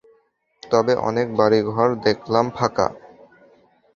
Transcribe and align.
তবে 0.63 0.93
অনেক 1.01 1.27
বাড়ি-ঘর 1.35 1.89
দেখলাম 2.05 2.45
ফাঁকা। 2.49 2.87